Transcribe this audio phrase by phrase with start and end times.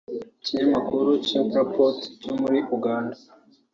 [0.39, 3.17] Ikinyamakuru Chimpreports cyo muri Uganda